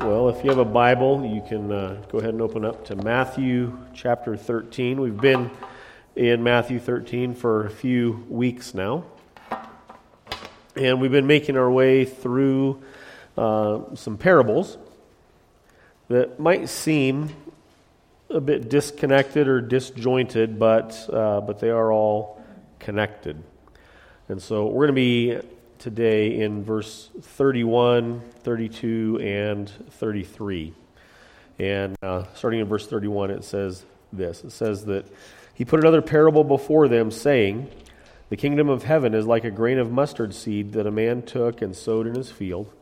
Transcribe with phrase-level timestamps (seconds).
[0.00, 2.96] Well, if you have a Bible, you can uh, go ahead and open up to
[2.96, 5.00] Matthew chapter 13.
[5.00, 5.52] We've been
[6.16, 9.04] in Matthew 13 for a few weeks now.
[10.74, 12.82] And we've been making our way through
[13.38, 14.78] uh, some parables
[16.08, 17.30] that might seem
[18.30, 22.42] a bit disconnected or disjointed, but, uh, but they are all
[22.80, 23.40] connected.
[24.28, 25.48] And so we're going to be
[25.84, 30.72] today in verse 31, 32, and 33.
[31.58, 35.04] And uh, starting in verse 31, it says this It says that
[35.52, 37.70] he put another parable before them, saying,
[38.30, 41.60] The kingdom of heaven is like a grain of mustard seed that a man took
[41.60, 42.72] and sowed in his field.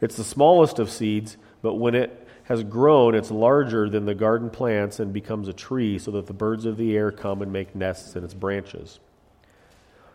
[0.00, 4.50] It's the smallest of seeds, but when it has grown, it's larger than the garden
[4.50, 7.76] plants and becomes a tree, so that the birds of the air come and make
[7.76, 8.98] nests in its branches.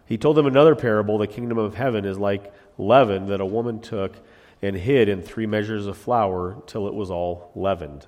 [0.05, 3.79] He told them another parable the kingdom of heaven is like leaven that a woman
[3.79, 4.15] took
[4.61, 8.05] and hid in three measures of flour till it was all leavened.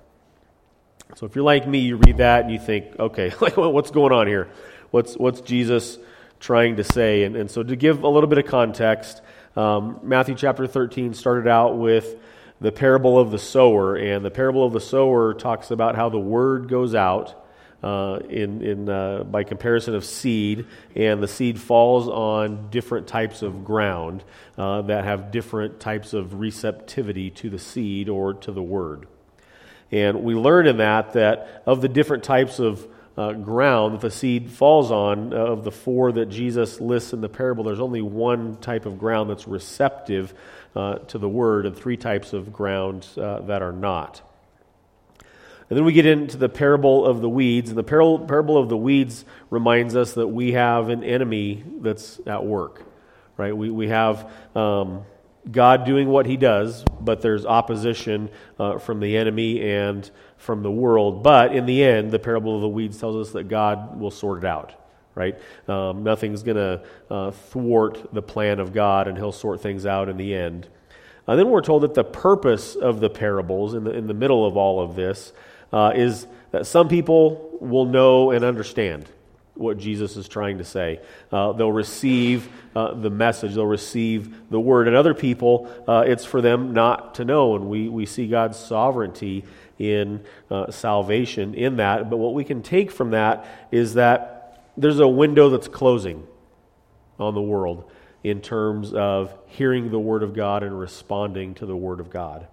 [1.15, 4.27] So if you're like me, you read that and you think, okay, what's going on
[4.27, 4.49] here?
[4.91, 5.97] What's, what's Jesus
[6.39, 7.23] trying to say?
[7.23, 9.21] And, and so to give a little bit of context,
[9.55, 12.15] um, Matthew chapter 13 started out with
[12.59, 16.19] the parable of the sower, and the parable of the sower talks about how the
[16.19, 17.42] word goes out
[17.83, 23.41] uh, in, in, uh, by comparison of seed, and the seed falls on different types
[23.41, 24.23] of ground
[24.57, 29.05] uh, that have different types of receptivity to the seed or to the word.
[29.91, 34.09] And we learn in that that of the different types of uh, ground that the
[34.09, 38.01] seed falls on, uh, of the four that Jesus lists in the parable, there's only
[38.01, 40.33] one type of ground that's receptive
[40.75, 44.21] uh, to the word, and three types of ground that are not.
[45.69, 47.69] And then we get into the parable of the weeds.
[47.69, 52.45] And the parable of the weeds reminds us that we have an enemy that's at
[52.45, 52.83] work,
[53.37, 53.55] right?
[53.55, 55.05] We, we have um,
[55.49, 60.71] God doing what he does, but there's opposition uh, from the enemy and from the
[60.71, 61.23] world.
[61.23, 64.39] But in the end, the parable of the weeds tells us that God will sort
[64.39, 64.73] it out,
[65.15, 65.39] right?
[65.67, 70.09] Um, nothing's going to uh, thwart the plan of God, and he'll sort things out
[70.09, 70.67] in the end.
[71.27, 74.45] And then we're told that the purpose of the parables in the, in the middle
[74.45, 75.31] of all of this
[75.73, 79.09] uh, is that some people will know and understand
[79.55, 80.99] what Jesus is trying to say.
[81.31, 84.87] Uh, they'll receive uh, the message, they'll receive the word.
[84.87, 87.55] And other people, uh, it's for them not to know.
[87.55, 89.43] And we, we see God's sovereignty
[89.77, 92.09] in uh, salvation in that.
[92.09, 96.25] But what we can take from that is that there's a window that's closing
[97.19, 97.89] on the world
[98.23, 102.47] in terms of hearing the word of God and responding to the word of God.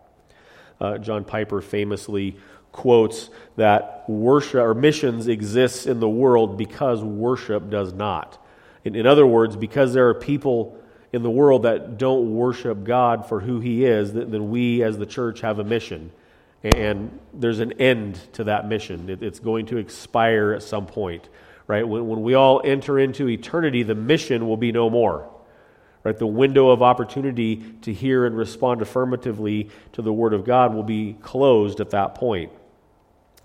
[0.81, 2.37] Uh, John Piper famously
[2.73, 8.45] quotes that worship or missions exists in the world because worship does not.
[8.85, 10.79] In, in other words, because there are people
[11.13, 15.07] in the world that don't worship God for who He is, then we as the
[15.07, 16.13] church have a mission.
[16.63, 19.09] And there's an end to that mission.
[19.09, 21.29] It, it's going to expire at some point,
[21.67, 21.87] right?
[21.87, 25.29] When, when we all enter into eternity, the mission will be no more.
[26.03, 26.17] Right?
[26.17, 30.83] The window of opportunity to hear and respond affirmatively to the Word of God will
[30.83, 32.53] be closed at that point.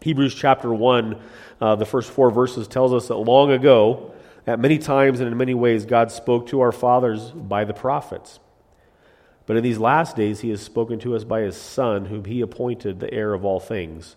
[0.01, 1.22] Hebrews chapter 1,
[1.61, 4.13] uh, the first four verses, tells us that long ago,
[4.47, 8.39] at many times and in many ways, God spoke to our fathers by the prophets.
[9.45, 12.41] But in these last days, he has spoken to us by his Son, whom he
[12.41, 14.16] appointed the heir of all things,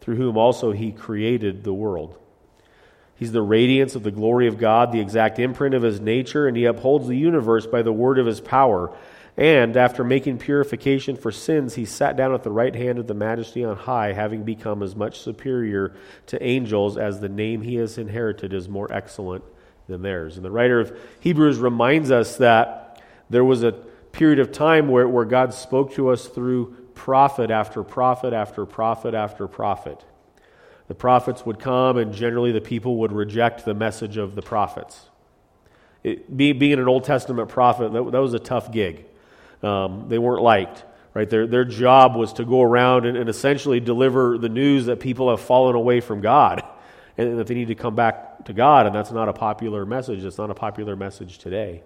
[0.00, 2.18] through whom also he created the world.
[3.14, 6.56] He's the radiance of the glory of God, the exact imprint of his nature, and
[6.56, 8.96] he upholds the universe by the word of his power.
[9.38, 13.14] And after making purification for sins, he sat down at the right hand of the
[13.14, 15.94] majesty on high, having become as much superior
[16.26, 19.44] to angels as the name he has inherited is more excellent
[19.86, 20.34] than theirs.
[20.34, 23.00] And the writer of Hebrews reminds us that
[23.30, 23.70] there was a
[24.10, 29.14] period of time where, where God spoke to us through prophet after prophet after prophet
[29.14, 30.04] after prophet.
[30.88, 35.06] The prophets would come, and generally the people would reject the message of the prophets.
[36.02, 39.04] It, being an Old Testament prophet, that, that was a tough gig.
[39.62, 40.84] Um, they weren't liked.
[41.14, 41.28] Right?
[41.28, 45.30] Their, their job was to go around and, and essentially deliver the news that people
[45.30, 46.62] have fallen away from God
[47.18, 48.86] and that they need to come back to God.
[48.86, 50.24] And that's not a popular message.
[50.24, 51.82] It's not a popular message today.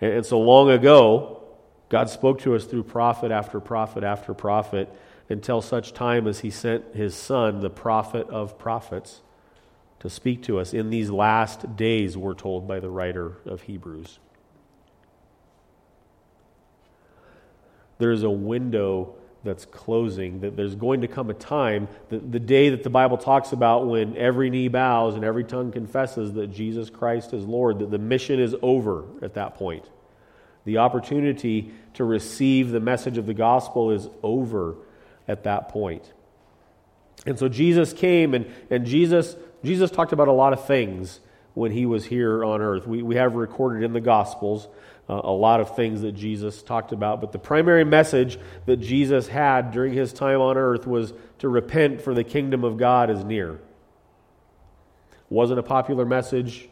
[0.00, 1.42] And, and so long ago,
[1.88, 4.88] God spoke to us through prophet after prophet after prophet
[5.28, 9.20] until such time as He sent His Son, the prophet of prophets,
[10.00, 14.18] to speak to us in these last days, we're told by the writer of Hebrews.
[17.98, 19.14] There's a window
[19.44, 23.18] that's closing, that there's going to come a time, that the day that the Bible
[23.18, 27.78] talks about when every knee bows and every tongue confesses that Jesus Christ is Lord,
[27.80, 29.84] that the mission is over at that point.
[30.64, 34.76] The opportunity to receive the message of the gospel is over
[35.28, 36.10] at that point.
[37.26, 41.20] And so Jesus came, and, and Jesus, Jesus talked about a lot of things
[41.54, 42.86] when he was here on earth.
[42.86, 44.68] We, we have recorded in the Gospels
[45.08, 49.70] a lot of things that Jesus talked about, but the primary message that Jesus had
[49.70, 53.60] during his time on earth was to repent, for the kingdom of God is near.
[55.28, 56.68] Wasn't a popular message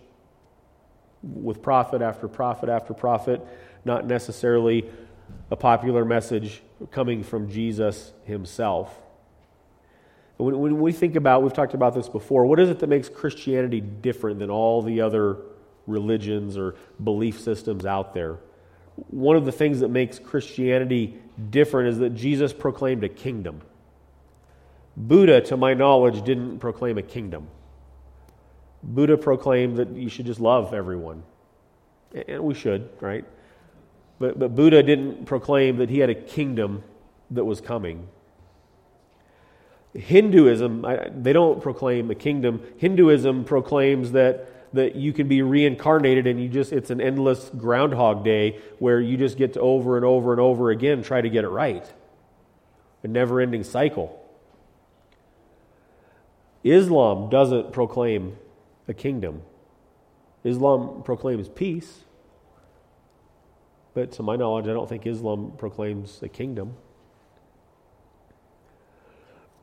[1.22, 3.46] with prophet after prophet after prophet,
[3.84, 4.88] not necessarily
[5.50, 8.98] a popular message coming from Jesus himself.
[10.38, 13.80] When we think about, we've talked about this before, what is it that makes Christianity
[13.80, 15.36] different than all the other
[15.86, 18.38] religions or belief systems out there?
[19.08, 21.18] One of the things that makes Christianity
[21.50, 23.62] different is that Jesus proclaimed a kingdom.
[24.96, 27.48] Buddha, to my knowledge, didn't proclaim a kingdom.
[28.82, 31.22] Buddha proclaimed that you should just love everyone.
[32.28, 33.24] And we should, right?
[34.18, 36.82] But, but Buddha didn't proclaim that he had a kingdom
[37.30, 38.08] that was coming.
[39.94, 40.86] Hinduism,
[41.22, 42.62] they don't proclaim a kingdom.
[42.76, 48.24] Hinduism proclaims that, that you can be reincarnated and you just, it's an endless groundhog
[48.24, 51.44] day where you just get to over and over and over again try to get
[51.44, 51.92] it right.
[53.02, 54.18] A never ending cycle.
[56.64, 58.36] Islam doesn't proclaim
[58.88, 59.42] a kingdom,
[60.44, 62.04] Islam proclaims peace.
[63.94, 66.76] But to my knowledge, I don't think Islam proclaims a kingdom.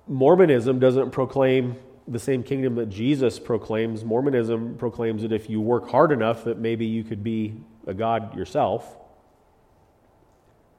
[0.08, 1.78] Mormonism doesn't proclaim
[2.10, 4.04] the same kingdom that Jesus proclaims.
[4.04, 7.56] Mormonism proclaims that if you work hard enough, that maybe you could be
[7.88, 8.98] a God yourself.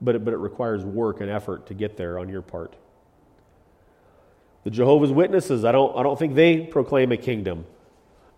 [0.01, 2.75] But it, but it requires work and effort to get there on your part.
[4.65, 7.65] The Jehovah's Witnesses, I don't, I don't think they proclaim a kingdom.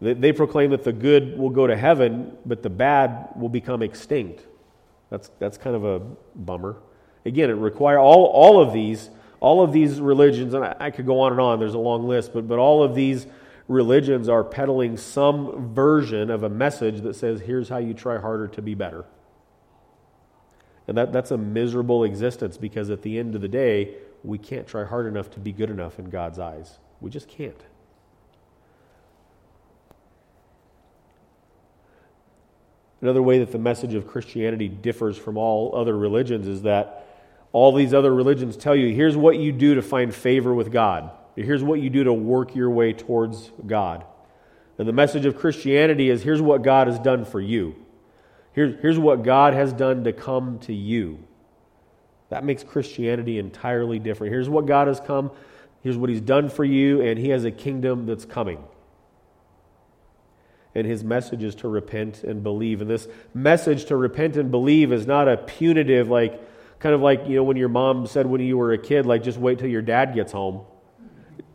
[0.00, 3.83] They, they proclaim that the good will go to heaven, but the bad will become
[3.83, 4.47] extinct.
[5.11, 6.00] That's, that's kind of a
[6.35, 6.77] bummer.
[7.25, 9.11] Again, it require all, all of these
[9.43, 12.06] all of these religions, and I, I could go on and on, there's a long
[12.06, 13.27] list, but, but all of these
[13.67, 18.47] religions are peddling some version of a message that says, here's how you try harder
[18.47, 19.05] to be better.
[20.87, 24.69] And that, that's a miserable existence because at the end of the day, we can't
[24.69, 26.79] try hard enough to be good enough in God's eyes.
[27.00, 27.61] We just can't.
[33.00, 37.09] Another way that the message of Christianity differs from all other religions is that
[37.52, 41.10] all these other religions tell you here's what you do to find favor with God,
[41.37, 44.04] here's what you do to work your way towards God.
[44.78, 47.76] And the message of Christianity is here's what God has done for you.
[48.52, 51.19] Here's, here's what God has done to come to you.
[52.31, 54.32] That makes Christianity entirely different.
[54.32, 55.31] Here's what God has come,
[55.82, 58.64] here's what He's done for you, and He has a kingdom that's coming.
[60.75, 62.81] And His message is to repent and believe.
[62.81, 66.40] And this message to repent and believe is not a punitive, like,
[66.82, 69.23] Kind of like, you know, when your mom said when you were a kid, like,
[69.23, 70.62] just wait till your dad gets home.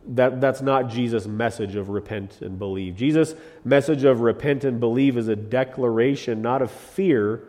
[0.06, 2.96] That, that's not Jesus' message of repent and believe.
[2.96, 7.44] Jesus' message of repent and believe is a declaration, not of fear,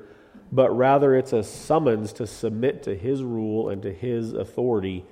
[0.51, 5.05] but rather it's a summons to submit to his rule and to his authority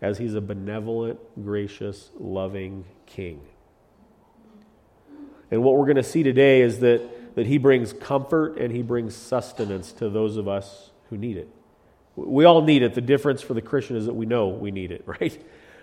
[0.00, 3.42] as he's a benevolent, gracious, loving king.
[5.50, 8.80] And what we're going to see today is that, that he brings comfort and he
[8.80, 11.50] brings sustenance to those of us who need it.
[12.16, 12.94] We all need it.
[12.94, 15.40] The difference for the Christian is that we know we need it, right?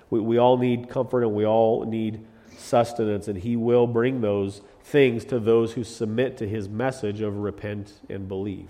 [0.10, 2.26] We, we all need comfort and we all need
[2.58, 7.38] sustenance, and He will bring those things to those who submit to His message of
[7.38, 8.70] repent and believe.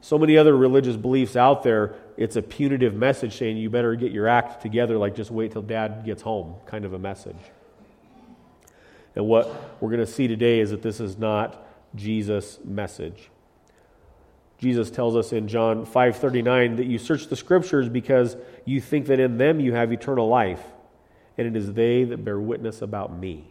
[0.00, 4.12] So many other religious beliefs out there, it's a punitive message saying you better get
[4.12, 7.36] your act together, like just wait till dad gets home, kind of a message.
[9.14, 13.30] And what we're going to see today is that this is not Jesus' message.
[14.60, 18.36] Jesus tells us in John 5:39 that you search the scriptures because
[18.66, 20.62] you think that in them you have eternal life,
[21.38, 23.46] and it is they that bear witness about me.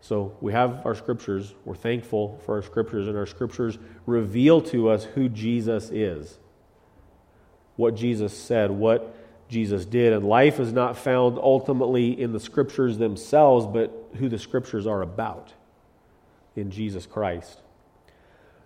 [0.00, 1.54] So we have our scriptures.
[1.64, 6.38] We're thankful for our scriptures, and our scriptures reveal to us who Jesus is,
[7.74, 9.16] what Jesus said, what
[9.48, 10.12] Jesus did.
[10.12, 15.02] And life is not found ultimately in the scriptures themselves, but who the scriptures are
[15.02, 15.52] about
[16.54, 17.63] in Jesus Christ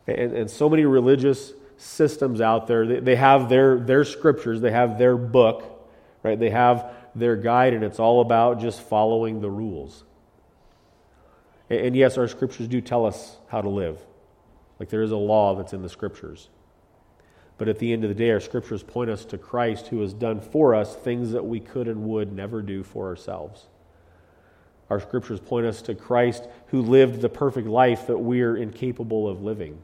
[0.09, 2.87] and, and so many religious systems out there.
[2.87, 5.87] They, they have their, their scriptures, they have their book,
[6.23, 6.39] right?
[6.39, 10.05] They have their guide, and it's all about just following the rules.
[11.71, 14.01] And, and yes, our scriptures do tell us how to live.
[14.79, 16.49] Like there is a law that's in the scriptures.
[17.59, 20.15] But at the end of the day, our scriptures point us to Christ who has
[20.15, 23.67] done for us things that we could and would never do for ourselves.
[24.89, 29.43] Our scriptures point us to Christ who lived the perfect life that we're incapable of
[29.43, 29.83] living.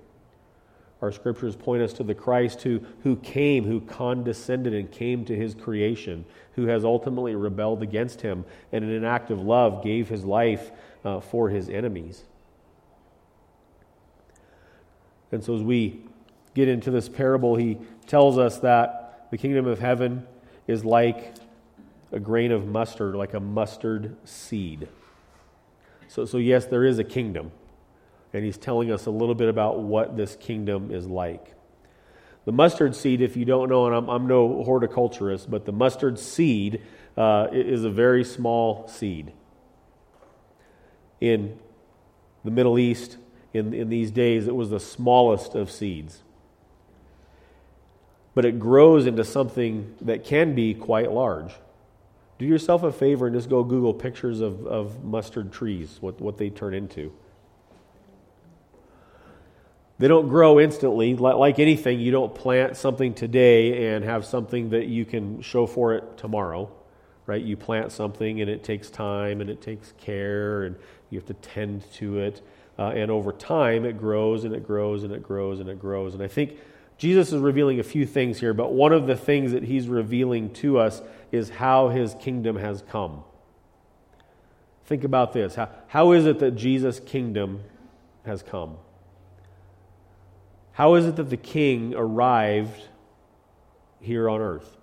[1.03, 5.37] Our scriptures point us to the Christ who, who came, who condescended and came to
[5.37, 6.25] his creation,
[6.55, 10.71] who has ultimately rebelled against him, and in an act of love gave his life
[11.05, 12.25] uh, for his enemies.
[15.31, 16.01] And so, as we
[16.55, 20.27] get into this parable, he tells us that the kingdom of heaven
[20.67, 21.35] is like
[22.13, 24.89] a grain of mustard, like a mustard seed.
[26.07, 27.51] So, so yes, there is a kingdom.
[28.35, 31.55] And he's telling us a little bit about what this kingdom is like.
[32.45, 36.19] The mustard seed, if you don't know, and I'm, I'm no horticulturist, but the mustard
[36.19, 36.83] seed
[37.17, 39.33] uh, is a very small seed.
[41.21, 41.59] In
[42.45, 43.17] the Middle East,
[43.55, 46.23] in, in these days, it was the smallest of seeds.
[48.35, 51.53] But it grows into something that can be quite large.
[52.39, 56.37] Do yourself a favor and just go Google pictures of, of mustard trees, what, what
[56.37, 57.13] they turn into.
[60.05, 61.17] They don't grow instantly.
[61.17, 65.95] Like anything, you don't plant something today and have something that you can show for
[65.95, 66.71] it tomorrow,
[67.25, 67.43] right?
[67.43, 70.77] You plant something and it takes time and it takes care and
[71.09, 72.43] you have to tend to it.
[72.79, 76.13] Uh, and over time, it grows and it grows and it grows and it grows.
[76.13, 76.59] And I think
[76.99, 80.53] Jesus is revealing a few things here, but one of the things that he's revealing
[80.57, 81.01] to us
[81.33, 83.25] is how his kingdom has come.
[84.85, 85.55] Think about this.
[85.55, 87.63] How, how is it that Jesus' kingdom
[88.27, 88.77] has come?
[90.75, 92.83] How is it that the king arrived
[94.01, 94.77] here on earth?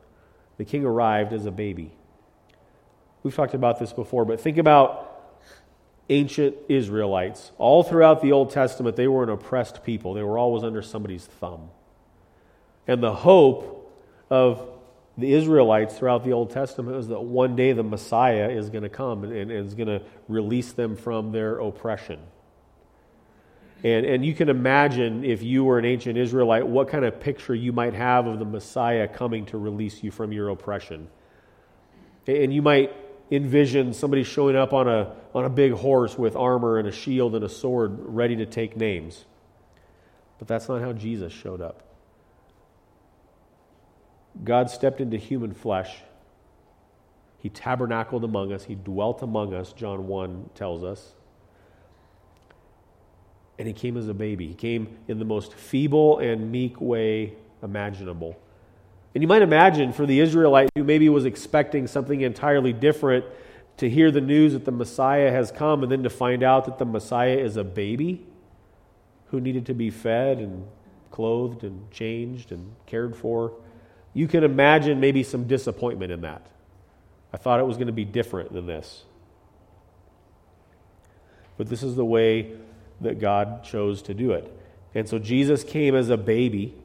[0.58, 1.92] The king arrived as a baby.
[3.24, 5.08] We've talked about this before, but think about
[6.10, 7.52] ancient Israelites.
[7.58, 11.26] All throughout the Old Testament, they were an oppressed people, they were always under somebody's
[11.26, 11.70] thumb.
[12.88, 13.94] And the hope
[14.30, 14.68] of
[15.18, 18.90] the Israelites throughout the Old Testament was that one day the Messiah is going to
[18.90, 22.20] come and, and is going to release them from their oppression.
[23.84, 27.56] And, and you can imagine if you were an ancient Israelite, what kind of picture
[27.56, 31.08] you might have of the Messiah coming to release you from your oppression.
[32.28, 32.96] And you might
[33.32, 37.34] envision somebody showing up on a, on a big horse with armor and a shield
[37.34, 39.26] and a sword ready to take names.
[40.38, 41.84] But that's not how Jesus showed up.
[44.44, 45.98] God stepped into human flesh.
[47.40, 48.66] He tabernacled among us.
[48.66, 51.16] He dwelt among us, John 1 tells us.
[53.62, 54.48] And he came as a baby.
[54.48, 58.36] He came in the most feeble and meek way imaginable.
[59.14, 63.24] And you might imagine for the Israelite who maybe was expecting something entirely different
[63.78, 66.80] to hear the news that the Messiah has come and then to find out that
[66.80, 68.26] the Messiah is a baby
[69.28, 70.66] who needed to be fed and
[71.12, 73.54] clothed and changed and cared for.
[74.16, 76.48] You can imagine maybe some disappointment in that.
[77.32, 79.04] I thought it was going to be different than this.
[81.60, 82.54] But this is the way
[83.02, 84.52] that God chose to do it.
[84.94, 86.76] And so Jesus came as a baby.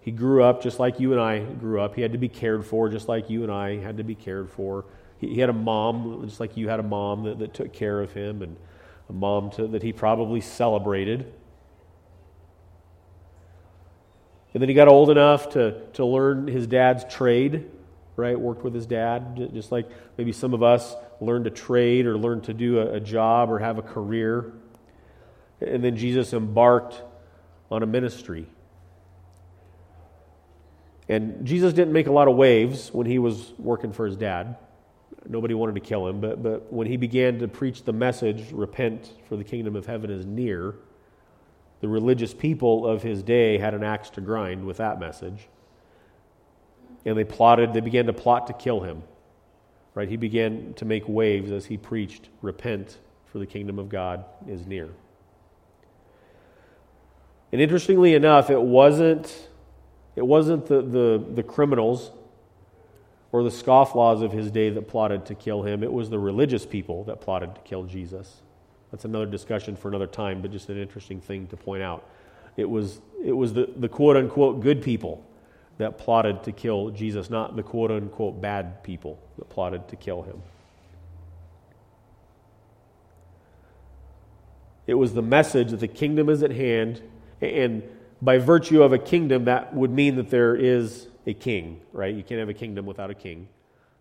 [0.00, 1.94] He grew up just like you and I grew up.
[1.94, 4.50] He had to be cared for just like you and I had to be cared
[4.50, 4.84] for.
[5.18, 8.02] He, he had a mom just like you had a mom that, that took care
[8.02, 8.56] of him and
[9.08, 11.32] a mom to, that he probably celebrated.
[14.52, 17.70] And then he got old enough to, to learn his dad's trade,
[18.16, 18.38] right?
[18.38, 22.44] Worked with his dad, just like maybe some of us learned to trade or learned
[22.44, 24.52] to do a, a job or have a career.
[25.60, 27.00] And then Jesus embarked
[27.70, 28.46] on a ministry.
[31.08, 34.56] And Jesus didn't make a lot of waves when he was working for his dad.
[35.26, 39.10] Nobody wanted to kill him, but, but when he began to preach the message, repent,
[39.28, 40.74] for the kingdom of heaven is near,
[41.80, 45.48] the religious people of his day had an axe to grind with that message.
[47.04, 49.02] And they plotted, they began to plot to kill him.
[49.94, 50.08] Right?
[50.08, 54.66] He began to make waves as he preached, Repent, for the kingdom of God is
[54.66, 54.90] near.
[57.54, 59.48] And interestingly enough, it wasn't,
[60.16, 62.10] it wasn't the, the, the criminals
[63.30, 66.66] or the scofflaws of his day that plotted to kill him, it was the religious
[66.66, 68.42] people that plotted to kill Jesus.
[68.90, 72.04] That's another discussion for another time, but just an interesting thing to point out.
[72.56, 75.24] It was, it was the, the quote unquote good people
[75.78, 80.22] that plotted to kill Jesus, not the quote unquote bad people that plotted to kill
[80.22, 80.42] him.
[84.88, 87.00] It was the message that the kingdom is at hand,
[87.52, 87.82] and
[88.22, 92.14] by virtue of a kingdom, that would mean that there is a king, right?
[92.14, 93.48] You can't have a kingdom without a king.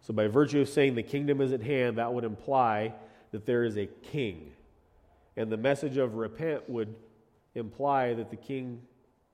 [0.01, 2.93] So, by virtue of saying the kingdom is at hand, that would imply
[3.31, 4.51] that there is a king.
[5.35, 6.93] And the message of repent would
[7.55, 8.81] imply that the king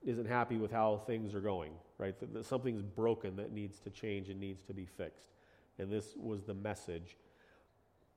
[0.04, 2.18] isn't happy with how things are going, right?
[2.20, 5.28] That, that something's broken that needs to change and needs to be fixed.
[5.78, 7.16] And this was the message.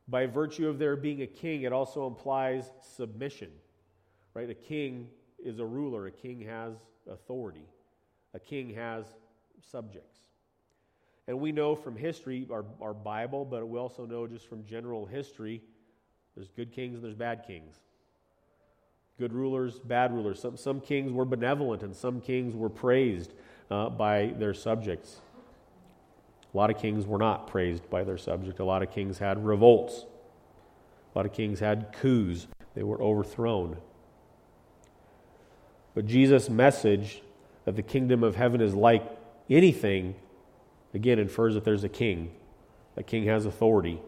[0.07, 3.49] By virtue of there being a king, it also implies submission,
[4.33, 4.49] right?
[4.49, 5.09] A king
[5.43, 6.73] is a ruler, a king has
[7.09, 7.67] authority,
[8.33, 9.05] a king has
[9.61, 10.19] subjects.
[11.27, 15.05] And we know from history, our, our Bible, but we also know just from general
[15.05, 15.61] history,
[16.35, 17.79] there's good kings and there's bad kings.
[19.17, 20.41] Good rulers, bad rulers.
[20.41, 23.33] Some, some kings were benevolent and some kings were praised
[23.69, 25.21] uh, by their subjects.
[26.53, 28.59] A lot of kings were not praised by their subject.
[28.59, 30.05] A lot of kings had revolts.
[31.13, 32.47] A lot of kings had coups.
[32.75, 33.77] They were overthrown.
[35.93, 37.21] But Jesus' message
[37.65, 39.03] that the kingdom of heaven is like
[39.49, 40.15] anything,
[40.93, 42.31] again, infers that there's a king.
[42.97, 43.99] A king has authority.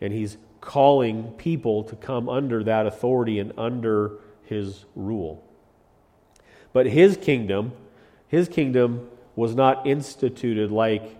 [0.00, 4.12] And he's calling people to come under that authority and under
[4.44, 5.44] his rule.
[6.72, 7.72] But his kingdom,
[8.28, 11.16] his kingdom was not instituted like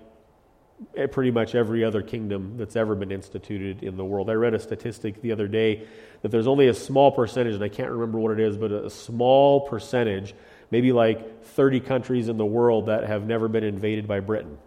[1.13, 4.31] pretty much every other kingdom that's ever been instituted in the world.
[4.31, 5.87] I read a statistic the other day
[6.23, 8.91] that there's only a small percentage, and I can't remember what it is, but a
[8.91, 10.35] small percentage,
[10.71, 14.59] maybe like 30 countries in the world that have never been invaded by Britain.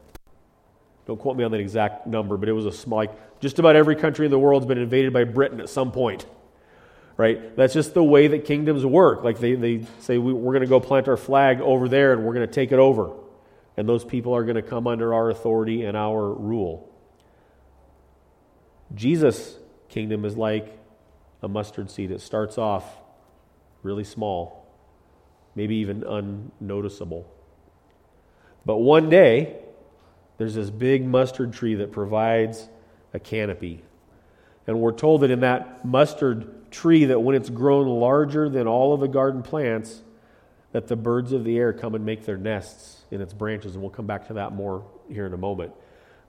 [1.05, 3.75] Don't quote me on that exact number, but it was a small, like just about
[3.75, 6.25] every country in the world has been invaded by Britain at some point.
[7.15, 7.55] Right?
[7.55, 9.23] That's just the way that kingdoms work.
[9.23, 12.23] Like they, they say, we, we're going to go plant our flag over there and
[12.23, 13.11] we're going to take it over.
[13.75, 16.89] And those people are going to come under our authority and our rule.
[18.93, 19.57] Jesus'
[19.89, 20.79] kingdom is like
[21.41, 22.11] a mustard seed.
[22.11, 22.85] It starts off
[23.81, 24.67] really small,
[25.55, 27.27] maybe even unnoticeable.
[28.65, 29.57] But one day,
[30.37, 32.69] there's this big mustard tree that provides
[33.13, 33.83] a canopy.
[34.65, 38.93] And we're told that in that mustard tree that when it's grown larger than all
[38.93, 40.01] of the garden plants,
[40.73, 43.75] that the birds of the air come and make their nests in its branches.
[43.75, 45.71] And we'll come back to that more here in a moment.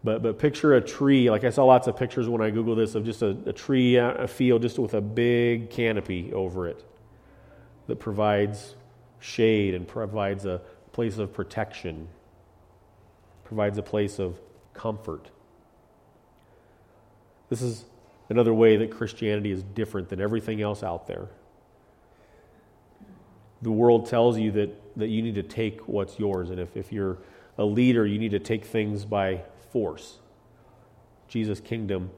[0.04, 2.94] But, but picture a tree, like I saw lots of pictures when I Googled this
[2.94, 6.84] of just a, a tree, uh, a field, just with a big canopy over it
[7.86, 8.74] that provides
[9.18, 10.60] shade and provides a
[10.92, 12.08] place of protection
[13.44, 14.40] provides a place of
[14.72, 15.30] comfort.
[17.50, 17.84] This is
[18.28, 21.28] another way that Christianity is different than everything else out there.
[23.64, 26.92] The world tells you that, that you need to take what's yours, and if, if
[26.92, 27.16] you're
[27.56, 30.18] a leader, you need to take things by force.
[31.28, 32.10] Jesus' kingdom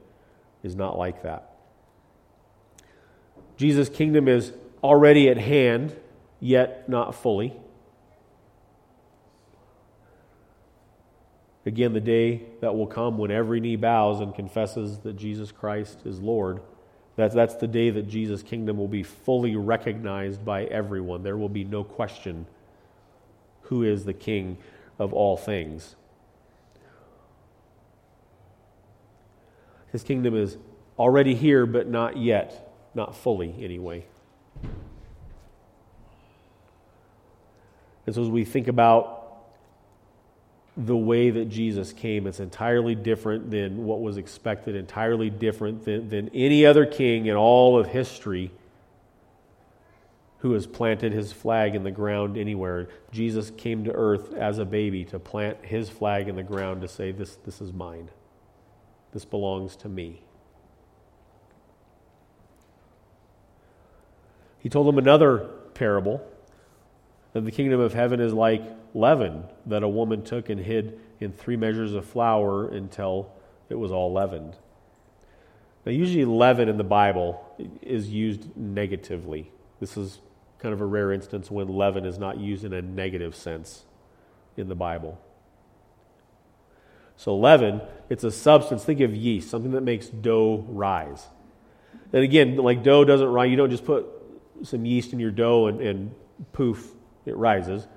[0.61, 1.55] is not like that.
[3.55, 4.51] Jesus' kingdom is
[4.83, 5.95] already at hand,
[6.41, 7.53] yet not fully.
[11.65, 16.01] Again, the day that will come when every knee bows and confesses that Jesus Christ
[16.03, 16.59] is Lord.
[17.17, 21.23] That's, that's the day that Jesus' kingdom will be fully recognized by everyone.
[21.23, 22.45] There will be no question
[23.63, 24.57] who is the King
[24.99, 25.95] of all things.
[29.91, 30.57] His kingdom is
[30.99, 34.05] already here, but not yet, not fully anyway.
[38.05, 39.16] And so, as we think about
[40.77, 42.27] the way that Jesus came.
[42.27, 47.35] It's entirely different than what was expected, entirely different than, than any other king in
[47.35, 48.51] all of history
[50.39, 52.89] who has planted his flag in the ground anywhere.
[53.11, 56.87] Jesus came to earth as a baby to plant his flag in the ground to
[56.87, 58.09] say, This, this is mine.
[59.13, 60.21] This belongs to me.
[64.59, 65.39] He told them another
[65.73, 66.21] parable
[67.41, 71.57] the kingdom of heaven is like leaven that a woman took and hid in three
[71.57, 73.31] measures of flour until
[73.69, 74.55] it was all leavened.
[75.85, 77.43] Now, usually, leaven in the Bible
[77.81, 79.51] is used negatively.
[79.79, 80.19] This is
[80.59, 83.85] kind of a rare instance when leaven is not used in a negative sense
[84.57, 85.19] in the Bible.
[87.15, 88.83] So, leaven, it's a substance.
[88.83, 91.25] Think of yeast, something that makes dough rise.
[92.13, 94.07] And again, like dough doesn't rise, you don't just put
[94.63, 96.15] some yeast in your dough and, and
[96.51, 96.91] poof,
[97.27, 97.87] it rises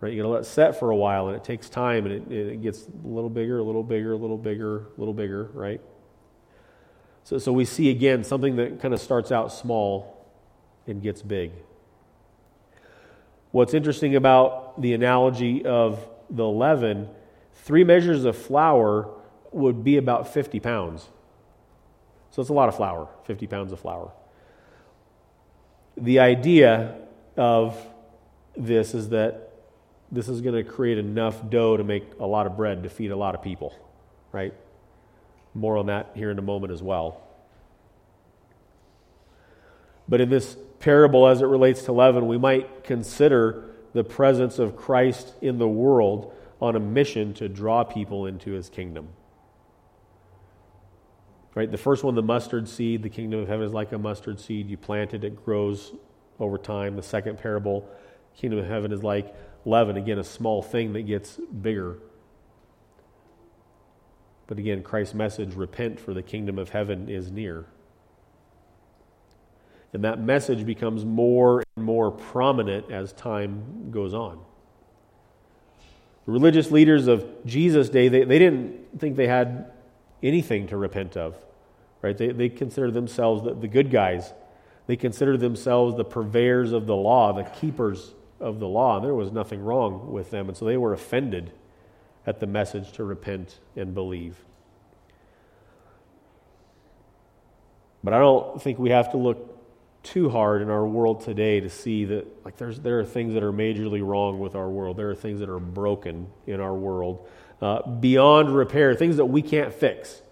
[0.00, 0.12] right?
[0.12, 2.32] You got to let it set for a while, and it takes time, and it,
[2.32, 5.80] it gets a little bigger, a little bigger, a little bigger, a little bigger, right?
[7.24, 10.24] So, so we see again something that kind of starts out small
[10.86, 11.52] and gets big.
[13.50, 17.08] What's interesting about the analogy of the leaven,
[17.52, 19.10] three measures of flour
[19.52, 21.08] would be about 50 pounds.
[22.30, 24.12] So it's a lot of flour, 50 pounds of flour.
[25.96, 26.94] The idea
[27.36, 27.76] of
[28.58, 29.52] this is that
[30.10, 33.10] this is going to create enough dough to make a lot of bread to feed
[33.10, 33.74] a lot of people,
[34.32, 34.54] right?
[35.54, 37.20] More on that here in a moment as well.
[40.08, 44.76] But in this parable, as it relates to leaven, we might consider the presence of
[44.76, 49.08] Christ in the world on a mission to draw people into his kingdom.
[51.54, 51.70] Right?
[51.70, 54.70] The first one, the mustard seed, the kingdom of heaven is like a mustard seed.
[54.70, 55.92] You plant it, it grows
[56.38, 56.96] over time.
[56.96, 57.88] The second parable,
[58.38, 61.98] kingdom of heaven, is like leaven, again, a small thing that gets bigger.
[64.46, 67.66] But again, Christ's message, repent for the kingdom of heaven is near.
[69.92, 74.38] And that message becomes more and more prominent as time goes on.
[76.26, 79.72] The religious leaders of Jesus' day, they, they didn't think they had
[80.22, 81.36] anything to repent of.
[82.00, 82.16] Right?
[82.16, 84.32] They, they considered themselves the, the good guys.
[84.86, 88.96] They considered themselves the purveyors of the law, the keepers of the law.
[88.96, 90.48] And there was nothing wrong with them.
[90.48, 91.52] And so they were offended
[92.26, 94.36] at the message to repent and believe.
[98.04, 99.54] But I don't think we have to look
[100.02, 103.42] too hard in our world today to see that like there's there are things that
[103.42, 104.96] are majorly wrong with our world.
[104.96, 107.28] There are things that are broken in our world
[107.60, 110.22] uh, beyond repair, things that we can't fix.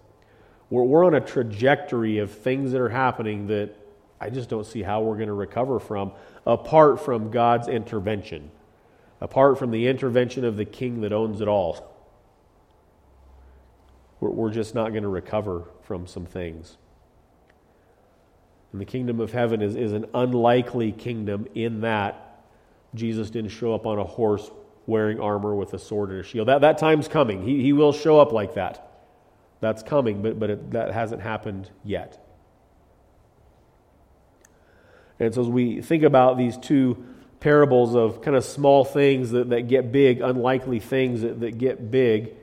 [0.70, 3.76] We're, we're on a trajectory of things that are happening that
[4.20, 6.12] I just don't see how we're going to recover from
[6.46, 8.50] apart from God's intervention,
[9.20, 11.92] apart from the intervention of the king that owns it all.
[14.20, 16.76] We're, we're just not going to recover from some things.
[18.72, 22.42] And the kingdom of heaven is, is an unlikely kingdom in that
[22.94, 24.50] Jesus didn't show up on a horse
[24.86, 26.48] wearing armor with a sword and a shield.
[26.48, 27.42] That, that time's coming.
[27.42, 28.82] He, he will show up like that.
[29.60, 32.25] That's coming, but, but it, that hasn't happened yet.
[35.18, 37.04] And so as we think about these two
[37.40, 41.90] parables of kind of small things that, that get big, unlikely things that, that get
[41.90, 42.34] big,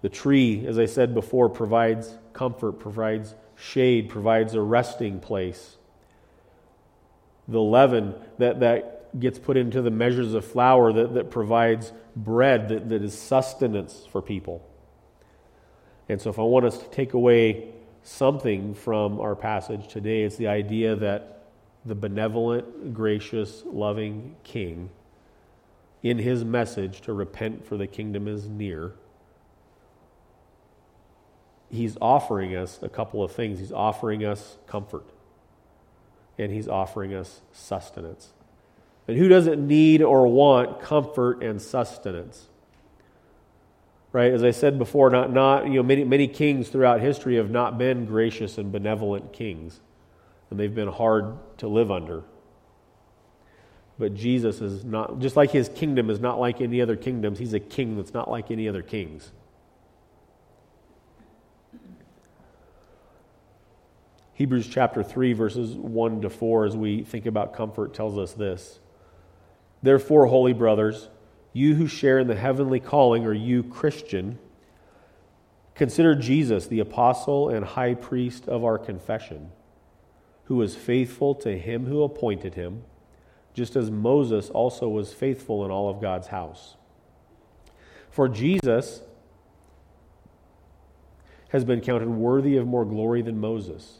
[0.00, 5.76] the tree, as I said before, provides comfort, provides shade, provides a resting place.
[7.48, 12.68] The leaven that, that gets put into the measures of flour that, that provides bread
[12.68, 14.64] that, that is sustenance for people.
[16.08, 17.72] And so, if I want us to take away
[18.08, 21.44] something from our passage today, it's the idea that
[21.84, 24.90] the benevolent, gracious, loving King,
[26.02, 28.94] in his message to repent for the kingdom is near,
[31.70, 33.58] he's offering us a couple of things.
[33.58, 35.06] He's offering us comfort,
[36.38, 38.32] and he's offering us sustenance.
[39.06, 42.48] And who doesn't need or want comfort and sustenance?
[44.12, 44.32] Right?
[44.32, 47.78] As I said before, not, not you know, many, many kings throughout history have not
[47.78, 49.80] been gracious and benevolent kings,
[50.50, 52.24] and they've been hard to live under.
[53.98, 57.54] But Jesus is not, just like his kingdom is not like any other kingdoms, he's
[57.54, 59.32] a king that's not like any other kings.
[64.34, 68.78] Hebrews chapter 3, verses 1 to 4, as we think about comfort, tells us this
[69.82, 71.08] Therefore, holy brothers,
[71.58, 74.38] you who share in the heavenly calling, or you Christian,
[75.74, 79.50] consider Jesus, the apostle and high priest of our confession,
[80.44, 82.84] who was faithful to him who appointed him,
[83.54, 86.76] just as Moses also was faithful in all of God's house.
[88.10, 89.02] For Jesus
[91.48, 93.98] has been counted worthy of more glory than Moses,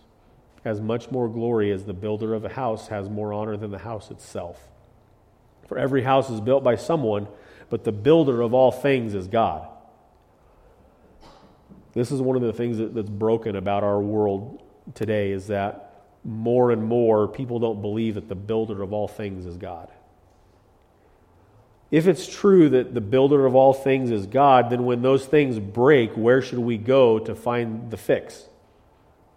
[0.64, 3.78] as much more glory as the builder of a house has more honor than the
[3.78, 4.68] house itself.
[5.66, 7.26] For every house is built by someone,
[7.70, 9.68] but the builder of all things is God.
[11.92, 14.62] This is one of the things that, that's broken about our world
[14.94, 19.46] today is that more and more people don't believe that the builder of all things
[19.46, 19.88] is God.
[21.90, 25.59] If it's true that the builder of all things is God, then when those things
[25.59, 28.48] break, where should we go to find the fix?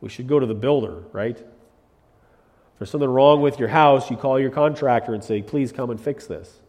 [0.02, 1.38] We should go to the builder, right?
[1.38, 1.46] If
[2.78, 6.02] there's something wrong with your house, you call your contractor and say, please come and
[6.02, 6.60] fix this.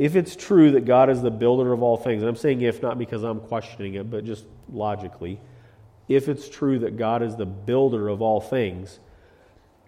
[0.00, 2.80] If it's true that God is the builder of all things, and I'm saying if
[2.80, 5.38] not because I'm questioning it, but just logically,
[6.08, 8.98] if it's true that God is the builder of all things,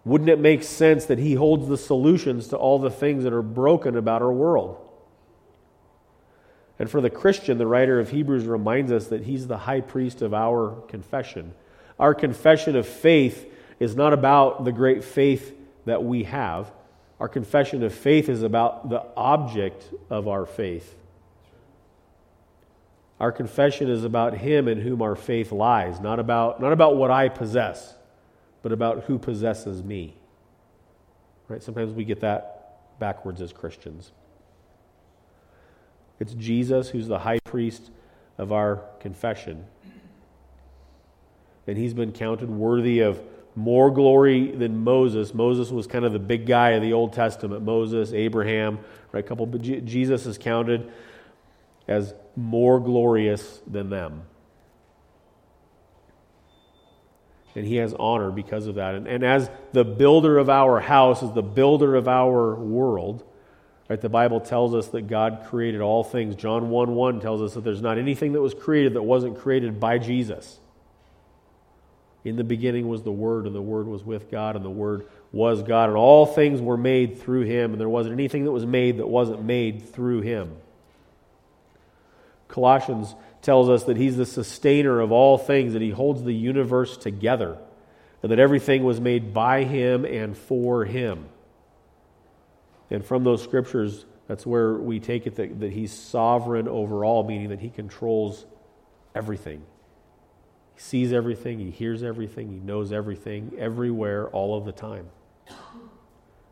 [0.04, 3.40] wouldn't it make sense that He holds the solutions to all the things that are
[3.40, 4.86] broken about our world?
[6.78, 10.20] And for the Christian, the writer of Hebrews reminds us that He's the high priest
[10.20, 11.54] of our confession.
[11.98, 16.70] Our confession of faith is not about the great faith that we have.
[17.22, 20.96] Our confession of faith is about the object of our faith.
[23.20, 27.12] Our confession is about Him in whom our faith lies, not about, not about what
[27.12, 27.94] I possess,
[28.62, 30.16] but about who possesses me.
[31.46, 31.62] Right?
[31.62, 34.10] Sometimes we get that backwards as Christians.
[36.18, 37.92] It's Jesus who's the high priest
[38.36, 39.66] of our confession.
[41.68, 43.22] And he's been counted worthy of
[43.54, 45.34] more glory than Moses.
[45.34, 47.62] Moses was kind of the big guy of the Old Testament.
[47.62, 48.78] Moses, Abraham,
[49.12, 49.24] right?
[49.24, 50.90] A Couple, but Jesus is counted
[51.86, 54.22] as more glorious than them.
[57.54, 58.94] And he has honor because of that.
[58.94, 63.24] And, and as the builder of our house, as the builder of our world,
[63.90, 66.34] right, the Bible tells us that God created all things.
[66.34, 69.78] John 1 1 tells us that there's not anything that was created that wasn't created
[69.78, 70.60] by Jesus.
[72.24, 75.06] In the beginning was the Word, and the Word was with God, and the Word
[75.32, 78.66] was God, and all things were made through Him, and there wasn't anything that was
[78.66, 80.54] made that wasn't made through Him.
[82.46, 86.96] Colossians tells us that He's the sustainer of all things, that He holds the universe
[86.96, 87.58] together,
[88.22, 91.24] and that everything was made by Him and for Him.
[92.88, 97.24] And from those scriptures, that's where we take it that, that He's sovereign over all,
[97.24, 98.46] meaning that He controls
[99.12, 99.62] everything.
[100.74, 105.08] He sees everything, He hears everything, He knows everything, everywhere, all of the time.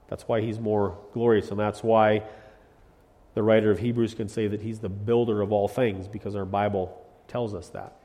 [0.09, 2.23] That's why He's more glorious, and that's why
[3.35, 6.45] the writer of Hebrews can say that He's the builder of all things, because our
[6.45, 7.97] Bible tells us that.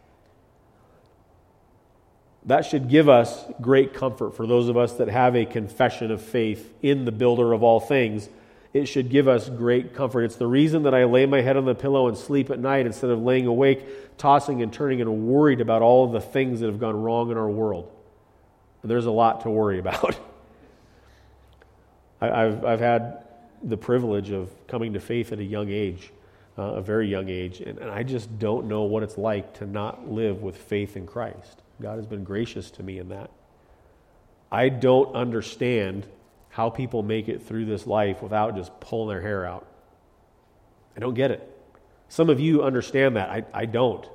[2.45, 6.21] That should give us great comfort for those of us that have a confession of
[6.21, 8.29] faith in the builder of all things
[8.75, 10.23] it should give us great comfort.
[10.23, 12.85] It's the reason that I lay my head on the pillow and sleep at night
[12.85, 16.77] instead of laying awake, tossing and turning and worried about all the things that have
[16.77, 17.89] gone wrong in our world.
[18.81, 20.19] And there's a lot to worry about.
[22.19, 23.23] I, have I've had
[23.63, 26.11] the privilege of coming to faith at a young age,
[26.57, 29.65] uh, a very young age, and, and I just don't know what it's like to
[29.65, 31.61] not live with faith in Christ.
[31.81, 33.31] God has been gracious to me in that.
[34.51, 36.07] I don't understand
[36.55, 39.67] how people make it through this life without just pulling their hair out.
[40.95, 41.51] I don't get it.
[42.07, 43.29] Some of you understand that.
[43.29, 44.07] I, I don't.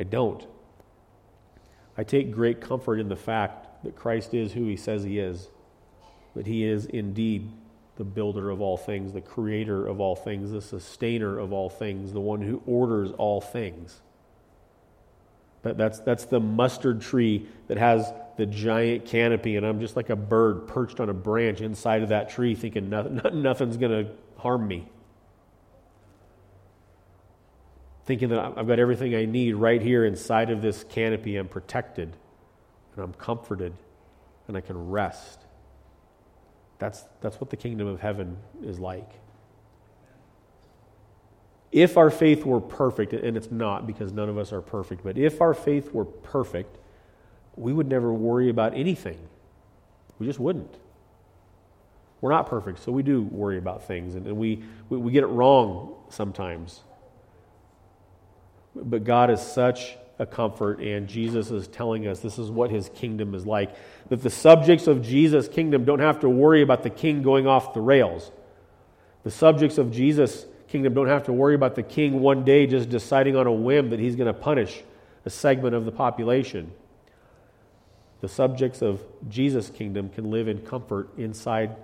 [0.00, 0.46] I don't.
[1.98, 5.48] I take great comfort in the fact that Christ is who he says he is,
[6.34, 7.50] that he is indeed
[7.96, 12.14] the builder of all things, the creator of all things, the sustainer of all things,
[12.14, 14.00] the one who orders all things.
[15.64, 20.10] That, that's, that's the mustard tree that has the giant canopy, and I'm just like
[20.10, 24.12] a bird perched on a branch inside of that tree, thinking nothing, nothing's going to
[24.36, 24.88] harm me.
[28.06, 31.36] Thinking that I've got everything I need right here inside of this canopy.
[31.36, 32.14] I'm protected,
[32.94, 33.74] and I'm comforted,
[34.46, 35.40] and I can rest.
[36.78, 39.10] That's, that's what the kingdom of heaven is like.
[41.72, 45.18] If our faith were perfect, and it's not because none of us are perfect, but
[45.18, 46.78] if our faith were perfect,
[47.58, 49.18] we would never worry about anything.
[50.18, 50.74] We just wouldn't.
[52.20, 55.22] We're not perfect, so we do worry about things, and, and we, we, we get
[55.22, 56.80] it wrong sometimes.
[58.74, 62.88] But God is such a comfort, and Jesus is telling us this is what his
[62.90, 63.70] kingdom is like.
[64.08, 67.72] That the subjects of Jesus' kingdom don't have to worry about the king going off
[67.72, 68.32] the rails.
[69.22, 72.88] The subjects of Jesus' kingdom don't have to worry about the king one day just
[72.88, 74.82] deciding on a whim that he's going to punish
[75.24, 76.72] a segment of the population
[78.20, 81.76] the subjects of Jesus' kingdom can live in comfort inside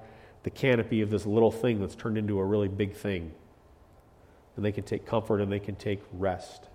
[0.42, 3.32] the canopy of this little thing that's turned into a really big thing.
[4.56, 6.68] And they can take comfort and they can take rest.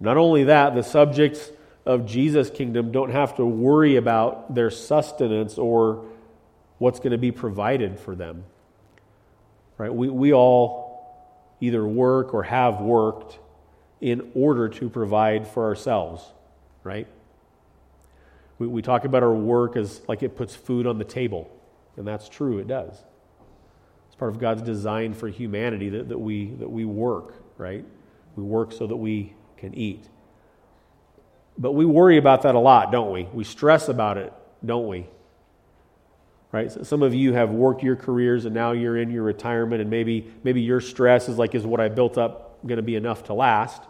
[0.00, 1.50] Not only that, the subjects
[1.84, 6.04] of Jesus' kingdom don't have to worry about their sustenance or
[6.78, 8.44] what's going to be provided for them.
[9.76, 9.94] Right?
[9.94, 10.90] We, we all
[11.60, 13.38] either work or have worked
[14.00, 16.24] in order to provide for ourselves,
[16.84, 17.06] right?
[18.58, 21.50] We, we talk about our work as like it puts food on the table,
[21.96, 23.04] and that's true, it does.
[24.06, 27.84] It's part of God's design for humanity that, that, we, that we work, right?
[28.36, 30.08] We work so that we can eat.
[31.58, 33.24] But we worry about that a lot, don't we?
[33.34, 34.32] We stress about it,
[34.64, 35.06] don't we?
[36.52, 36.72] Right?
[36.72, 39.90] So some of you have worked your careers and now you're in your retirement, and
[39.90, 43.24] maybe, maybe your stress is like, is what I built up going to be enough
[43.24, 43.82] to last?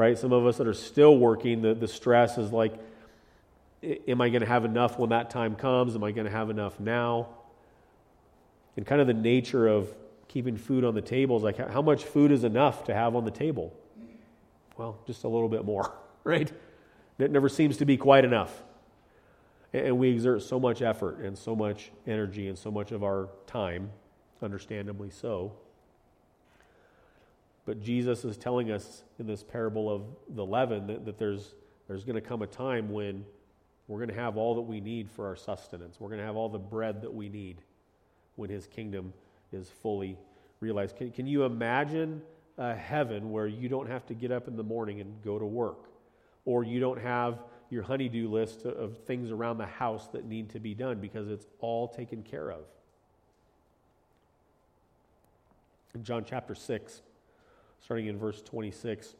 [0.00, 0.18] Right?
[0.18, 2.72] Some of us that are still working, the, the stress is like,
[3.82, 5.94] am I going to have enough when that time comes?
[5.94, 7.28] Am I going to have enough now?
[8.78, 9.94] And kind of the nature of
[10.26, 13.26] keeping food on the table is like, how much food is enough to have on
[13.26, 13.74] the table?
[14.78, 15.92] Well, just a little bit more,
[16.24, 16.50] right?
[17.18, 18.62] It never seems to be quite enough.
[19.74, 23.28] And we exert so much effort and so much energy and so much of our
[23.46, 23.90] time,
[24.40, 25.52] understandably so,
[27.66, 31.54] but Jesus is telling us in this parable of the leaven that, that there's,
[31.88, 33.24] there's going to come a time when
[33.86, 36.00] we're going to have all that we need for our sustenance.
[36.00, 37.60] We're going to have all the bread that we need
[38.36, 39.12] when his kingdom
[39.52, 40.16] is fully
[40.60, 40.96] realized.
[40.96, 42.22] Can, can you imagine
[42.56, 45.46] a heaven where you don't have to get up in the morning and go to
[45.46, 45.90] work?
[46.44, 50.60] Or you don't have your honeydew list of things around the house that need to
[50.60, 52.62] be done because it's all taken care of.
[55.94, 57.02] In John chapter 6,
[57.82, 59.14] starting in verse 26.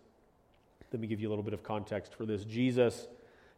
[0.92, 2.44] Let me give you a little bit of context for this.
[2.44, 3.06] Jesus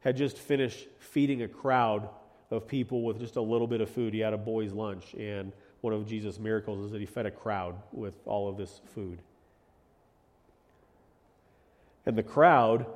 [0.00, 2.08] had just finished feeding a crowd
[2.50, 4.12] of people with just a little bit of food.
[4.12, 7.30] He had a boy's lunch, and one of Jesus' miracles is that he fed a
[7.30, 9.20] crowd with all of this food.
[12.04, 12.86] And the crowd,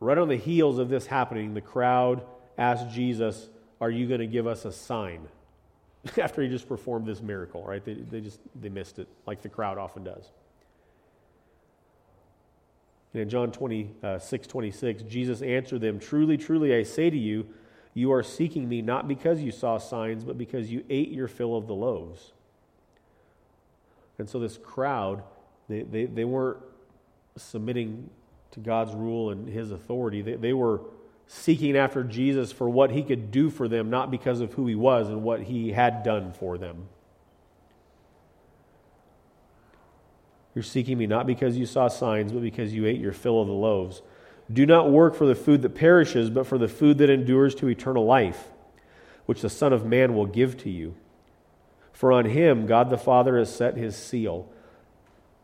[0.00, 2.22] right on the heels of this happening, the crowd
[2.58, 3.48] asked Jesus,
[3.80, 5.28] Are you going to give us a sign?
[6.18, 7.84] After he just performed this miracle, right?
[7.84, 10.30] They, they just they missed it, like the crowd often does.
[13.14, 17.46] And in John 26, uh, 26, Jesus answered them, Truly, truly, I say to you,
[17.94, 21.56] you are seeking me not because you saw signs, but because you ate your fill
[21.56, 22.32] of the loaves.
[24.18, 25.22] And so this crowd,
[25.68, 26.58] they, they, they weren't
[27.36, 28.10] submitting
[28.50, 30.22] to God's rule and his authority.
[30.22, 30.80] They, they were
[31.28, 34.74] seeking after Jesus for what he could do for them, not because of who he
[34.74, 36.88] was and what he had done for them.
[40.54, 43.48] You're seeking me not because you saw signs, but because you ate your fill of
[43.48, 44.02] the loaves.
[44.52, 47.68] Do not work for the food that perishes, but for the food that endures to
[47.68, 48.50] eternal life,
[49.26, 50.94] which the Son of Man will give to you.
[51.92, 54.48] For on him God the Father has set his seal.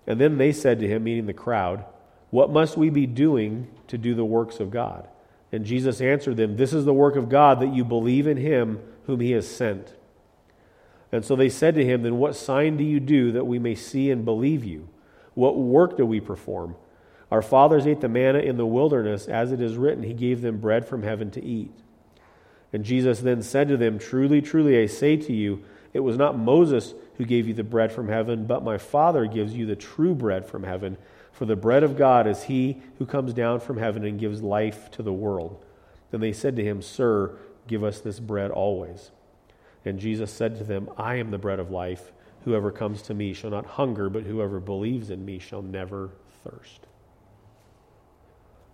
[0.06, 1.84] And then they said to him, meaning the crowd,
[2.30, 5.08] What must we be doing to do the works of God?
[5.52, 8.80] And Jesus answered them, This is the work of God, that you believe in him
[9.06, 9.94] whom he has sent.
[11.12, 13.74] And so they said to him, Then what sign do you do that we may
[13.74, 14.88] see and believe you?
[15.40, 16.76] What work do we perform?
[17.30, 20.58] Our fathers ate the manna in the wilderness, as it is written, He gave them
[20.58, 21.72] bread from heaven to eat.
[22.74, 26.38] And Jesus then said to them, Truly, truly, I say to you, it was not
[26.38, 30.14] Moses who gave you the bread from heaven, but my Father gives you the true
[30.14, 30.98] bread from heaven.
[31.32, 34.90] For the bread of God is he who comes down from heaven and gives life
[34.90, 35.64] to the world.
[36.10, 37.34] Then they said to him, Sir,
[37.66, 39.10] give us this bread always.
[39.86, 42.12] And Jesus said to them, I am the bread of life.
[42.44, 46.10] Whoever comes to me shall not hunger, but whoever believes in me shall never
[46.44, 46.86] thirst.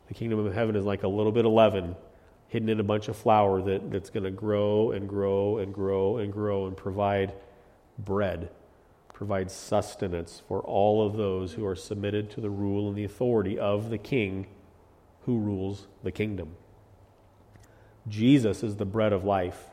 [0.09, 1.97] The kingdom of heaven is like a little bit of leaven
[2.49, 6.19] hidden in a bunch of flour that, that's going to grow and grow and grow
[6.19, 7.33] and grow and provide
[7.99, 8.51] bread,
[9.13, 13.59] provide sustenance for all of those who are submitted to the rule and the authority
[13.59, 14.47] of the king
[15.25, 16.55] who rules the kingdom.
[18.09, 19.65] Jesus is the bread of life.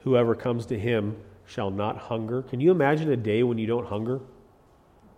[0.00, 2.42] Whoever comes to him shall not hunger.
[2.42, 4.20] Can you imagine a day when you don't hunger?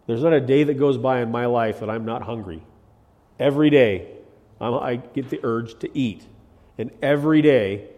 [0.06, 2.62] There's not a day that goes by in my life that I'm not hungry.
[3.38, 4.08] Every day,
[4.60, 6.26] I get the urge to eat.
[6.78, 7.88] And every day,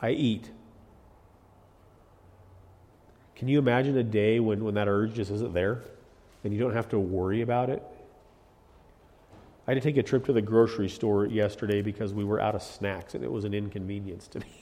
[0.00, 0.50] I eat.
[3.36, 5.82] Can you imagine a day when, when that urge just isn't there
[6.44, 7.82] and you don't have to worry about it?
[9.66, 12.54] I had to take a trip to the grocery store yesterday because we were out
[12.54, 14.61] of snacks and it was an inconvenience to me.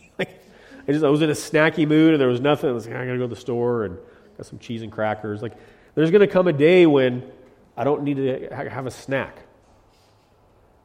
[0.87, 2.71] I just I was in a snacky mood and there was nothing.
[2.71, 3.99] I was like, I gotta go to the store and
[4.37, 5.43] got some cheese and crackers.
[5.43, 5.57] Like,
[5.95, 7.31] there's gonna come a day when
[7.77, 9.45] I don't need to have a snack.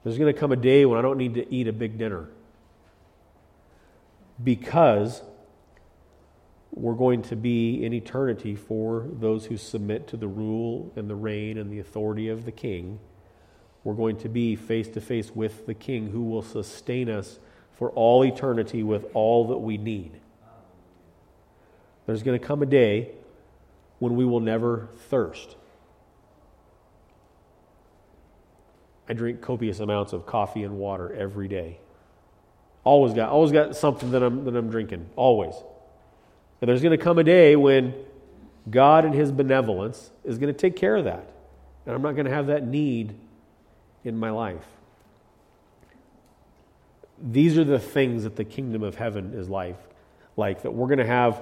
[0.05, 2.29] There's going to come a day when I don't need to eat a big dinner
[4.41, 5.23] because
[6.71, 11.15] we're going to be in eternity for those who submit to the rule and the
[11.15, 12.99] reign and the authority of the king.
[13.83, 17.39] We're going to be face to face with the king who will sustain us
[17.77, 20.11] for all eternity with all that we need.
[22.05, 23.11] There's going to come a day
[23.99, 25.55] when we will never thirst.
[29.07, 31.79] I drink copious amounts of coffee and water every day.
[32.83, 35.53] Always got, always got something that I'm, that I'm drinking, always.
[36.61, 37.93] And there's going to come a day when
[38.69, 41.31] God, in His benevolence, is going to take care of that.
[41.85, 43.15] And I'm not going to have that need
[44.03, 44.65] in my life.
[47.21, 49.77] These are the things that the kingdom of heaven is life,
[50.35, 51.41] like that we're going to have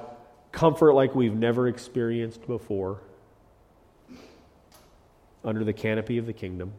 [0.51, 3.01] comfort like we've never experienced before
[5.43, 6.73] under the canopy of the kingdom.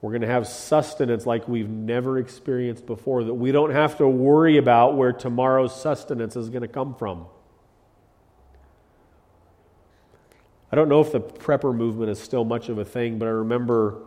[0.00, 4.08] We're going to have sustenance like we've never experienced before, that we don't have to
[4.08, 7.26] worry about where tomorrow's sustenance is going to come from.
[10.72, 13.32] I don't know if the prepper movement is still much of a thing, but I
[13.32, 14.00] remember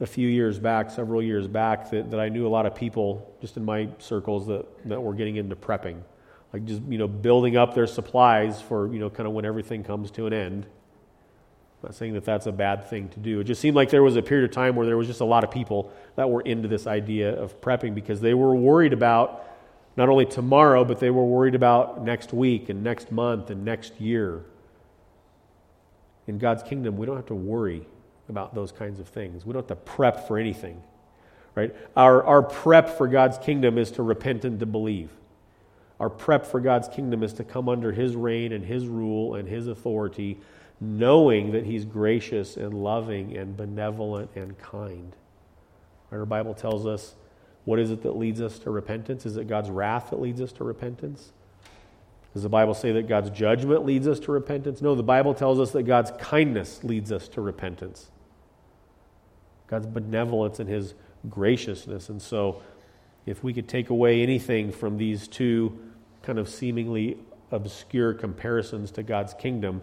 [0.00, 3.34] a few years back, several years back, that, that I knew a lot of people
[3.40, 6.00] just in my circles that, that were getting into prepping.
[6.52, 9.82] Like just, you know, building up their supplies for, you know, kind of when everything
[9.82, 10.66] comes to an end.
[11.82, 13.40] I'm not saying that that's a bad thing to do.
[13.40, 15.24] It just seemed like there was a period of time where there was just a
[15.24, 19.44] lot of people that were into this idea of prepping because they were worried about
[19.96, 24.00] not only tomorrow, but they were worried about next week and next month and next
[24.00, 24.44] year.
[26.28, 27.84] In God's kingdom, we don't have to worry
[28.28, 29.44] about those kinds of things.
[29.44, 30.82] We don't have to prep for anything.
[31.54, 31.74] Right?
[31.96, 35.10] Our, our prep for God's kingdom is to repent and to believe.
[35.98, 39.48] Our prep for God's kingdom is to come under His reign and His rule and
[39.48, 40.38] His authority
[40.80, 45.14] knowing that He's gracious and loving and benevolent and kind.
[46.12, 47.14] Our Bible tells us
[47.64, 49.26] what is it that leads us to repentance?
[49.26, 51.32] Is it God's wrath that leads us to repentance?
[52.32, 54.80] Does the Bible say that God's judgment leads us to repentance?
[54.80, 58.10] No, the Bible tells us that God's kindness leads us to repentance.
[59.68, 60.94] God's benevolence and his
[61.28, 62.08] graciousness.
[62.08, 62.62] And so,
[63.26, 65.78] if we could take away anything from these two
[66.22, 67.18] kind of seemingly
[67.50, 69.82] obscure comparisons to God's kingdom,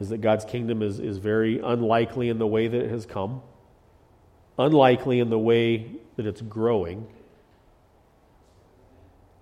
[0.00, 3.42] is that God's kingdom is, is very unlikely in the way that it has come,
[4.58, 7.06] unlikely in the way that it's growing.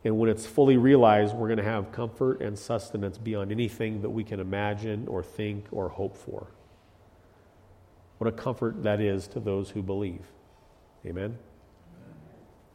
[0.05, 4.11] And when it's fully realized, we're going to have comfort and sustenance beyond anything that
[4.11, 6.47] we can imagine or think or hope for.
[8.19, 10.23] What a comfort that is to those who believe.
[11.05, 11.25] Amen?
[11.25, 11.37] Amen.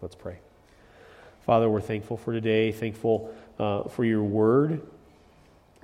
[0.01, 0.39] Let's pray.
[1.41, 4.81] Father, we're thankful for today, thankful uh, for your word,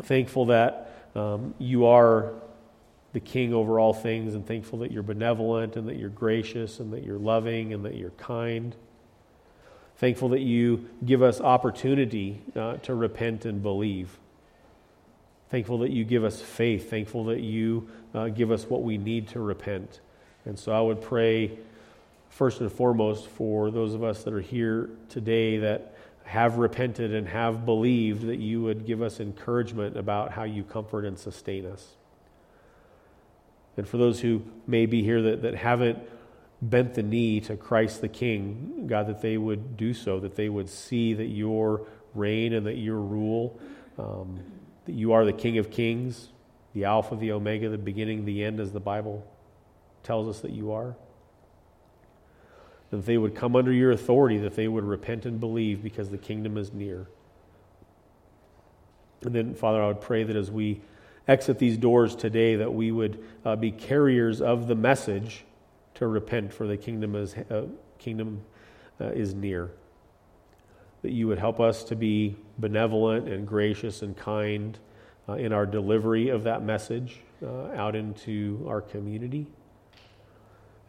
[0.03, 2.34] thankful that um, you are
[3.14, 6.93] the king over all things, and thankful that you're benevolent and that you're gracious and
[6.93, 8.76] that you're loving and that you're kind.
[9.95, 14.20] Thankful that you give us opportunity uh, to repent and believe.
[15.50, 16.89] Thankful that you give us faith.
[16.89, 20.02] Thankful that you uh, give us what we need to repent.
[20.45, 21.58] And so I would pray,
[22.30, 25.95] first and foremost, for those of us that are here today that
[26.26, 31.06] have repented and have believed, that you would give us encouragement about how you comfort
[31.06, 31.95] and sustain us.
[33.78, 36.00] And for those who may be here that, that haven't
[36.62, 40.50] bent the knee to Christ the King, God, that they would do so, that they
[40.50, 43.60] would see that your reign and that your rule.
[43.98, 44.39] Um,
[44.88, 46.30] that you are the King of Kings,
[46.74, 49.30] the Alpha, the Omega, the beginning, the end, as the Bible
[50.02, 50.96] tells us that you are.
[52.92, 56.18] That they would come under your authority, that they would repent and believe because the
[56.18, 57.06] kingdom is near.
[59.24, 60.80] And then, Father, I would pray that as we
[61.28, 65.44] exit these doors today, that we would uh, be carriers of the message
[65.96, 67.66] to repent, for the kingdom is, uh,
[68.00, 68.42] kingdom,
[69.02, 69.70] uh, is near
[71.02, 74.78] that you would help us to be benevolent and gracious and kind
[75.30, 79.45] uh, in our delivery of that message uh, out into our community.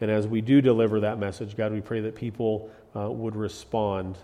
[0.00, 4.16] And as we do deliver that message, God, we pray that people uh, would respond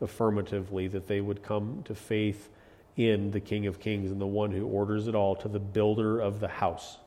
[0.00, 2.50] affirmatively, that they would come to faith
[2.96, 6.20] in the King of Kings and the one who orders it all, to the builder
[6.20, 6.98] of the house.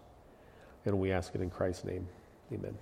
[0.85, 2.07] And we ask it in Christ's name.
[2.53, 2.77] Amen.